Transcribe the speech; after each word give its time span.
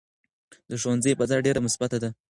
د 0.69 0.71
ښوونځي 0.81 1.11
فضا 1.19 1.37
ډېره 1.45 1.59
مثبته 1.65 1.97
ده. 2.03 2.09